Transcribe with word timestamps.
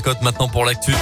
Cotte 0.00 0.22
maintenant 0.22 0.48
pour 0.48 0.64
l'actu. 0.64 0.92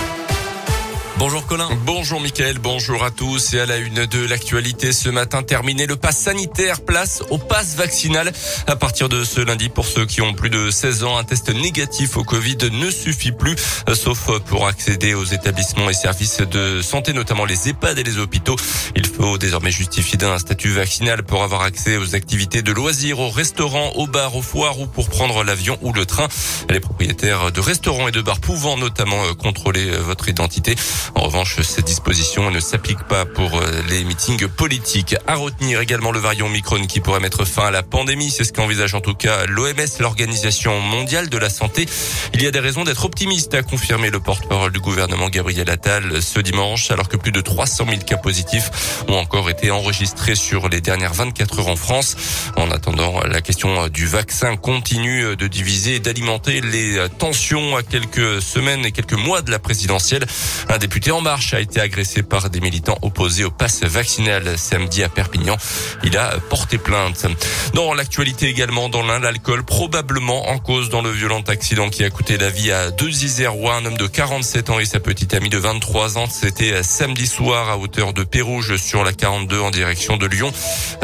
Bonjour 1.21 1.45
Colin. 1.45 1.69
Bonjour 1.85 2.19
Mickaël, 2.19 2.59
bonjour 2.59 3.05
à 3.05 3.11
tous. 3.11 3.53
Et 3.53 3.61
à 3.61 3.67
la 3.67 3.77
une 3.77 4.07
de 4.07 4.27
l'actualité 4.27 4.91
ce 4.91 5.11
matin, 5.11 5.43
terminé 5.43 5.85
le 5.85 5.97
pass 5.97 6.17
sanitaire, 6.17 6.81
place 6.81 7.23
au 7.29 7.37
pass 7.37 7.75
vaccinal. 7.77 8.33
À 8.67 8.75
partir 8.75 9.11
de 9.11 9.23
ce 9.23 9.43
lundi, 9.43 9.69
pour 9.69 9.85
ceux 9.85 10.07
qui 10.07 10.23
ont 10.23 10.33
plus 10.33 10.49
de 10.49 10.71
16 10.71 11.05
ans, 11.05 11.19
un 11.19 11.25
test 11.25 11.51
négatif 11.51 12.17
au 12.17 12.25
Covid 12.25 12.57
ne 12.73 12.91
suffit 12.91 13.33
plus, 13.33 13.55
sauf 13.93 14.31
pour 14.47 14.67
accéder 14.67 15.13
aux 15.13 15.27
établissements 15.27 15.91
et 15.91 15.93
services 15.93 16.41
de 16.41 16.81
santé, 16.81 17.13
notamment 17.13 17.45
les 17.45 17.69
EHPAD 17.69 17.99
et 17.99 18.03
les 18.03 18.17
hôpitaux. 18.17 18.57
Il 18.97 19.07
faut 19.07 19.37
désormais 19.37 19.71
justifier 19.71 20.17
d'un 20.17 20.39
statut 20.39 20.71
vaccinal 20.71 21.23
pour 21.23 21.43
avoir 21.43 21.61
accès 21.65 21.99
aux 21.99 22.15
activités 22.15 22.63
de 22.63 22.73
loisirs, 22.73 23.21
aux 23.21 23.29
restaurants, 23.29 23.91
aux 23.97 24.07
bars, 24.07 24.37
aux 24.37 24.43
foires 24.43 24.81
ou 24.81 24.87
pour 24.87 25.11
prendre 25.11 25.45
l'avion 25.45 25.77
ou 25.83 25.93
le 25.93 26.07
train. 26.07 26.29
Les 26.71 26.81
propriétaires 26.81 27.53
de 27.53 27.61
restaurants 27.61 28.09
et 28.09 28.13
de 28.13 28.23
bars 28.23 28.41
pouvant 28.41 28.79
notamment 28.79 29.35
contrôler 29.35 29.91
votre 29.99 30.31
identité 30.31 30.77
en 31.15 31.23
revanche, 31.23 31.61
cette 31.63 31.85
disposition 31.85 32.51
ne 32.51 32.61
s'applique 32.61 33.03
pas 33.05 33.25
pour 33.25 33.59
euh, 33.59 33.83
les 33.89 34.05
meetings 34.05 34.47
politiques. 34.49 35.17
À 35.27 35.37
retenir 35.37 35.81
également 35.81 36.13
le 36.13 36.19
variant 36.19 36.47
Omicron 36.47 36.87
qui 36.87 37.01
pourrait 37.01 37.21
mettre 37.21 37.45
fin 37.45 37.67
à 37.67 37.71
la 37.71 37.83
pandémie. 37.83 38.31
C'est 38.31 38.45
ce 38.45 38.53
qu'envisage 38.53 38.95
en 38.95 39.01
tout 39.01 39.15
cas 39.15 39.47
l'OMS, 39.47 39.75
l'Organisation 39.99 40.81
mondiale 40.81 41.29
de 41.29 41.39
la 41.39 41.51
santé. 41.51 41.87
Il 42.35 42.43
y 42.43 42.47
a 42.47 42.51
des 42.51 42.61
raisons 42.61 42.85
d'être 42.85 43.05
optimiste, 43.05 43.55
a 43.55 43.63
confirmé 43.63 44.11
le 44.11 44.21
porte-parole 44.21 44.73
du 44.73 44.81
gouvernement 44.81 45.29
Gabriel 45.29 45.69
Attal 45.71 46.23
ce 46.23 46.41
dimanche, 46.41 46.91
alors 46.91 47.09
que 47.09 47.17
plus 47.17 47.33
de 47.33 47.41
300 47.41 47.87
000 47.89 48.01
cas 48.03 48.17
positifs 48.17 48.71
ont 49.09 49.17
encore 49.17 49.51
été 49.51 49.71
enregistrés 49.71 50.35
sur 50.35 50.69
les 50.69 50.81
dernières 50.81 51.15
24 51.15 51.61
heures 51.61 51.69
en 51.69 51.77
France. 51.77 52.17
En 52.57 52.71
attendant, 52.71 53.21
la 53.25 53.41
question 53.41 53.89
du 53.89 54.07
vaccin 54.07 54.57
continue 54.57 55.37
de 55.37 55.47
diviser 55.47 55.97
et 55.97 56.01
d'alimenter 56.01 56.61
les 56.61 57.05
tensions 57.19 57.77
à 57.77 57.83
quelques 57.83 58.41
semaines 58.41 58.85
et 58.85 58.93
quelques 58.93 59.13
mois 59.15 59.43
de 59.43 59.51
la 59.51 59.59
présidentielle. 59.59 60.27
Un 60.69 60.79
député 60.79 61.00
en 61.09 61.23
Marche 61.23 61.55
a 61.55 61.61
été 61.61 61.81
agressé 61.81 62.23
par 62.23 62.51
des 62.51 62.61
militants 62.61 62.99
opposés 63.01 63.45
au 63.45 63.51
pass 63.51 63.83
vaccinal 63.83 64.59
samedi 64.59 65.03
à 65.03 65.09
Perpignan. 65.09 65.57
Il 66.05 66.19
a 66.19 66.39
porté 66.51 66.77
plainte. 66.77 67.27
Dans 67.75 67.95
l'actualité 67.95 68.49
également, 68.49 68.91
dans 68.91 69.03
l'un, 69.03 69.19
l'alcool 69.19 69.65
probablement 69.65 70.51
en 70.51 70.59
cause 70.59 70.91
dans 70.91 71.01
le 71.01 71.11
violent 71.11 71.43
accident 71.49 71.89
qui 71.89 72.05
a 72.05 72.11
coûté 72.11 72.37
la 72.37 72.51
vie 72.51 72.71
à 72.71 72.91
deux 72.91 73.25
Isérois, 73.25 73.77
un 73.77 73.87
homme 73.87 73.97
de 73.97 74.07
47 74.07 74.71
ans 74.71 74.79
et 74.79 74.85
sa 74.85 75.01
petite 75.01 75.33
amie 75.33 75.49
de 75.49 75.59
23 75.59 76.19
ans. 76.19 76.27
C'était 76.29 76.83
samedi 76.83 77.27
soir 77.27 77.71
à 77.71 77.79
hauteur 77.79 78.13
de 78.13 78.23
Pérouge 78.23 78.77
sur 78.77 79.03
la 79.03 79.13
42 79.13 79.59
en 79.61 79.71
direction 79.71 80.19
de 80.19 80.27
Lyon. 80.27 80.53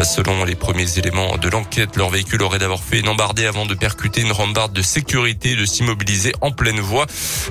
Selon 0.02 0.44
les 0.44 0.56
premiers 0.56 0.98
éléments 0.98 1.38
de 1.38 1.48
l'enquête, 1.48 1.96
leur 1.96 2.10
véhicule 2.10 2.42
aurait 2.42 2.58
d'abord 2.58 2.82
fait 2.82 3.00
une 3.00 3.08
embardée 3.08 3.46
avant 3.46 3.64
de 3.64 3.74
percuter 3.74 4.20
une 4.20 4.32
rambarde 4.32 4.74
de 4.74 4.82
sécurité 4.82 5.52
et 5.52 5.56
de 5.56 5.64
s'immobiliser 5.64 6.32
en 6.42 6.50
pleine 6.50 6.80
voie. 6.80 7.06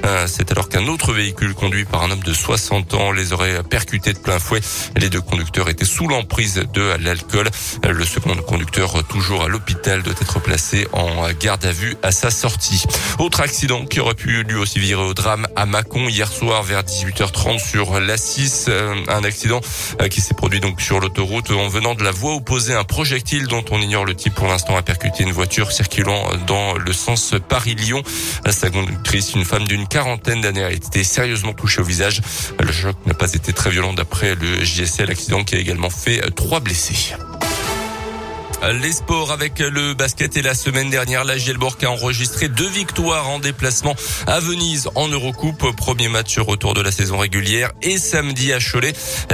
Euh, 0.05 0.27
c'est 0.27 0.51
alors 0.51 0.69
qu'un 0.69 0.87
autre 0.87 1.11
véhicule 1.11 1.53
conduit 1.53 1.85
par 1.85 2.03
un 2.03 2.11
homme 2.11 2.23
de 2.23 2.24
60 2.33 2.93
ans 2.93 3.11
les 3.11 3.33
aurait 3.33 3.63
percutés 3.63 4.13
de 4.13 4.17
plein 4.17 4.39
fouet. 4.39 4.61
Les 4.97 5.09
deux 5.09 5.21
conducteurs 5.21 5.69
étaient 5.69 5.85
sous 5.85 6.07
l'emprise 6.07 6.63
de 6.73 6.95
l'alcool. 6.99 7.49
Le 7.83 8.05
second 8.05 8.35
conducteur, 8.35 9.03
toujours 9.07 9.43
à 9.43 9.47
l'hôpital, 9.47 10.03
doit 10.03 10.13
être 10.21 10.39
placé 10.39 10.87
en 10.93 11.27
garde 11.39 11.65
à 11.65 11.71
vue 11.71 11.95
à 12.03 12.11
sa 12.11 12.29
sortie. 12.29 12.83
Autre 13.19 13.41
accident 13.41 13.85
qui 13.85 13.99
aurait 13.99 14.15
pu 14.15 14.43
lui 14.43 14.55
aussi 14.55 14.79
virer 14.79 15.03
au 15.03 15.13
drame 15.13 15.47
à 15.55 15.65
Mâcon 15.65 16.07
hier 16.07 16.31
soir 16.31 16.63
vers 16.63 16.83
18h30 16.83 17.59
sur 17.59 17.99
l'A6. 17.99 18.65
Euh, 18.69 18.95
un 19.07 19.23
accident 19.23 19.61
euh, 20.01 20.07
qui 20.07 20.21
s'est 20.21 20.33
produit 20.33 20.59
donc 20.59 20.81
sur 20.81 20.99
l'autoroute 20.99 21.51
en 21.51 21.67
venant 21.67 21.95
de 21.95 22.03
la 22.03 22.11
voie 22.11 22.35
opposée. 22.35 22.73
Un 22.73 22.83
projectile 22.83 23.47
dont 23.47 23.63
on 23.71 23.81
ignore 23.81 24.05
le 24.05 24.15
type 24.15 24.33
pour 24.33 24.47
l'instant 24.47 24.75
a 24.77 24.81
percuté 24.81 25.23
une 25.23 25.31
voiture 25.31 25.71
circulant 25.71 26.29
dans 26.47 26.75
le 26.75 26.93
sens 26.93 27.35
Paris-Lyon. 27.47 28.01
Sa 28.49 28.69
conductrice, 28.69 29.33
une 29.33 29.45
femme 29.45 29.67
d'une 29.67 29.87
quarantaine 29.87 30.41
d'années, 30.41 30.63
a 30.63 30.71
été 30.71 31.03
sérieusement 31.03 31.53
touchée 31.53 31.81
au 31.81 31.85
visage. 31.85 32.14
Le 32.59 32.71
choc 32.71 32.95
n'a 33.05 33.13
pas 33.13 33.33
été 33.33 33.53
très 33.53 33.69
violent 33.69 33.93
d'après 33.93 34.35
le 34.35 34.63
JSL, 34.63 35.09
accident 35.09 35.43
qui 35.43 35.55
a 35.55 35.59
également 35.59 35.89
fait 35.89 36.21
trois 36.35 36.59
blessés. 36.59 37.15
Les 38.73 38.93
sports 38.93 39.31
avec 39.31 39.59
le 39.59 39.93
basket 39.93 40.37
et 40.37 40.41
la 40.41 40.55
semaine 40.55 40.89
dernière, 40.89 41.23
la 41.23 41.37
Gielborg 41.37 41.83
a 41.85 41.91
enregistré 41.91 42.47
deux 42.47 42.67
victoires 42.67 43.29
en 43.29 43.37
déplacement 43.37 43.95
à 44.25 44.39
Venise 44.39 44.89
en 44.95 45.07
Eurocoupe. 45.07 45.75
Premier 45.75 46.07
match 46.07 46.39
retour 46.39 46.73
de 46.73 46.81
la 46.81 46.91
saison 46.91 47.19
régulière 47.19 47.71
et 47.83 47.99
samedi 47.99 48.53
à 48.53 48.59
Cholet. 48.59 48.93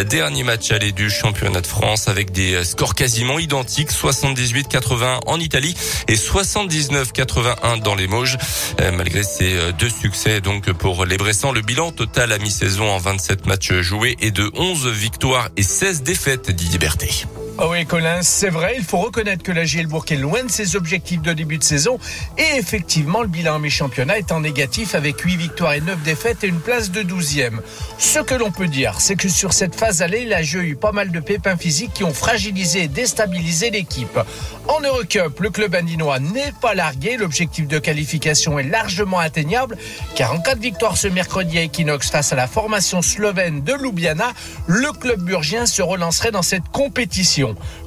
Dernier 0.10 0.44
match 0.44 0.72
aller 0.72 0.92
du 0.92 1.10
championnat 1.10 1.62
de 1.62 1.68
France 1.68 2.10
avec 2.10 2.32
des 2.32 2.64
scores 2.66 2.94
quasiment 2.94 3.40
identiques. 3.40 3.92
78-80 3.92 5.22
en 5.26 5.40
Italie 5.40 5.76
et 6.10 6.16
79-81 6.16 7.82
dans 7.82 7.96
les 7.96 8.08
Mauges. 8.08 8.38
Malgré 8.80 9.24
ces 9.24 9.56
deux 9.80 9.90
succès 9.90 10.42
donc 10.42 10.70
pour 10.74 11.06
les 11.06 11.18
Bressans, 11.18 11.54
le 11.54 11.62
bilan 11.62 11.92
total 11.92 12.34
à 12.34 12.38
mi-saison 12.38 12.90
en 12.90 12.98
27 12.98 13.46
matchs 13.46 13.74
joués 13.76 14.18
est 14.20 14.32
de 14.32 14.52
11 14.56 14.88
victoires 14.88 15.50
et 15.56 15.64
16 15.64 16.04
défaites 16.04 16.52
d'Iberté. 16.52 17.26
Ah 17.58 17.68
oui, 17.70 17.86
Colin, 17.86 18.22
c'est 18.22 18.50
vrai, 18.50 18.76
il 18.78 18.84
faut 18.84 18.98
reconnaître 18.98 19.44
que 19.44 19.52
la 19.52 19.66
Gielbourg 19.66 20.06
est 20.10 20.16
loin 20.16 20.44
de 20.44 20.50
ses 20.50 20.76
objectifs 20.76 21.22
de 21.22 21.34
début 21.34 21.58
de 21.58 21.64
saison. 21.64 22.00
Et 22.38 22.58
effectivement, 22.58 23.22
le 23.22 23.28
bilan 23.28 23.60
mi-championnat 23.60 24.18
est 24.18 24.32
en 24.32 24.40
négatif 24.40 24.96
avec 24.96 25.20
8 25.20 25.36
victoires 25.36 25.74
et 25.74 25.82
9 25.82 26.02
défaites 26.02 26.44
et 26.44 26.48
une 26.48 26.60
place 26.60 26.92
de 26.92 27.04
12e. 27.04 27.60
Ce 28.00 28.20
que 28.20 28.34
l'on 28.34 28.52
peut 28.52 28.68
dire, 28.68 29.00
c'est 29.00 29.16
que 29.16 29.30
sur 29.30 29.54
cette 29.54 29.76
phase 29.76 30.02
allée, 30.02 30.26
la 30.26 30.42
jeu 30.42 30.62
a 30.62 30.64
eu 30.64 30.76
pas 30.76 30.92
mal 30.92 31.12
de 31.12 31.20
pépins 31.20 31.58
physiques 31.58 31.94
qui 31.94 32.04
ont 32.04 32.14
fragilisé 32.14 32.84
et 32.84 32.88
déstabilisé 32.88 33.70
l'équipe. 33.70 34.20
En 34.68 34.80
Eurocup, 34.80 35.40
le 35.40 35.50
club 35.50 35.76
indinois 35.76 36.20
n'est 36.20 36.54
pas 36.62 36.74
largué. 36.74 37.18
L'objectif 37.18 37.68
de 37.68 37.80
qualification 37.80 38.58
est 38.60 38.64
largement 38.64 39.20
atteignable 39.20 39.78
car 40.16 40.34
en 40.34 40.40
cas 40.40 40.56
de 40.56 40.62
victoire 40.62 40.98
ce 40.98 41.08
mercredi 41.08 41.60
à 41.60 41.64
Equinox 41.64 42.10
face 42.10 42.32
à 42.32 42.36
la 42.36 42.48
formation 42.48 43.02
slovène 43.02 43.62
de 43.62 43.74
Ljubljana, 43.74 44.32
le 44.68 44.92
club 44.94 45.22
burgien 45.22 45.66
se 45.66 45.82
relancerait 45.82 46.32
dans 46.32 46.42
cette 46.42 46.70
compétition. 46.72 47.41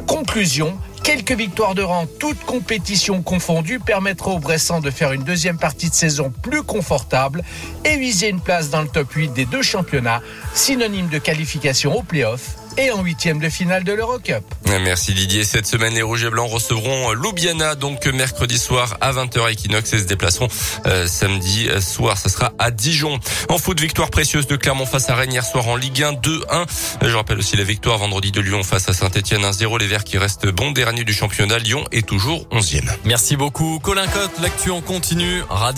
Conclusion, 0.06 0.78
quelques 1.02 1.32
victoires 1.32 1.74
de 1.74 1.82
rang, 1.82 2.06
toutes 2.18 2.40
compétitions 2.44 3.22
confondues, 3.22 3.80
permettront 3.80 4.36
aux 4.36 4.38
Bressans 4.38 4.80
de 4.80 4.90
faire 4.90 5.12
une 5.12 5.22
deuxième 5.22 5.58
partie 5.58 5.88
de 5.88 5.94
saison 5.94 6.32
plus 6.42 6.62
confortable 6.62 7.42
et 7.84 7.96
viser 7.96 8.28
une 8.28 8.40
place 8.40 8.70
dans 8.70 8.82
le 8.82 8.88
top 8.88 9.12
8 9.12 9.32
des 9.32 9.44
deux 9.44 9.62
championnats, 9.62 10.20
synonyme 10.54 11.08
de 11.08 11.18
qualification 11.18 11.96
au 11.96 12.02
play-off 12.02 12.56
et 12.76 12.90
en 12.90 13.02
huitième 13.02 13.38
de 13.38 13.48
finale 13.48 13.84
de 13.84 13.92
l'Eurocup. 13.92 14.42
Merci 14.66 15.14
Didier. 15.14 15.44
Cette 15.44 15.66
semaine, 15.66 15.94
les 15.94 16.02
Rouges 16.02 16.24
et 16.24 16.30
Blancs 16.30 16.50
recevront 16.50 17.12
Ljubljana, 17.12 17.74
donc 17.74 18.06
mercredi 18.06 18.58
soir 18.58 18.96
à 19.00 19.12
20h 19.12 19.52
Equinox 19.52 19.92
et 19.92 19.98
se 19.98 20.04
déplaceront 20.04 20.48
euh, 20.86 21.06
samedi 21.06 21.68
soir. 21.80 22.18
Ce 22.18 22.28
sera 22.28 22.52
à 22.58 22.70
Dijon. 22.70 23.18
En 23.48 23.58
foot, 23.58 23.80
victoire 23.80 24.10
précieuse 24.10 24.46
de 24.46 24.56
Clermont 24.56 24.86
face 24.86 25.08
à 25.10 25.14
Rennes 25.14 25.32
hier 25.32 25.44
soir 25.44 25.68
en 25.68 25.76
Ligue 25.76 26.02
1, 26.02 26.12
2-1. 26.14 26.66
Je 27.02 27.16
rappelle 27.16 27.38
aussi 27.38 27.56
la 27.56 27.64
victoire 27.64 27.98
vendredi 27.98 28.32
de 28.32 28.40
Lyon 28.40 28.62
face 28.62 28.88
à 28.88 28.92
Saint-Etienne, 28.92 29.42
1-0. 29.42 29.78
Les 29.78 29.86
Verts 29.86 30.04
qui 30.04 30.18
restent 30.18 30.46
bon 30.46 30.72
dernier 30.72 31.04
du 31.04 31.12
championnat. 31.12 31.58
Lyon 31.58 31.84
est 31.92 32.06
toujours 32.06 32.46
11e. 32.50 32.82
Merci 33.04 33.36
beaucoup 33.36 33.78
Colin 33.80 34.06
Cotte. 34.06 34.38
L'actu 34.40 34.70
en 34.70 34.80
continue. 34.80 35.42